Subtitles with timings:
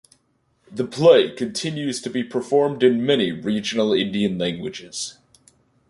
[0.71, 5.19] The play continues to be performed in many regional Indian languages.